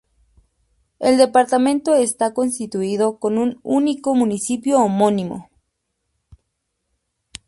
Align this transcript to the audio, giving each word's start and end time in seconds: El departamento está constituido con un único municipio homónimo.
El 0.97 1.19
departamento 1.19 1.93
está 1.93 2.33
constituido 2.33 3.19
con 3.19 3.37
un 3.37 3.59
único 3.61 4.15
municipio 4.15 4.79
homónimo. 4.79 5.47